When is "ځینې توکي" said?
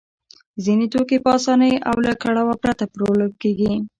0.63-1.17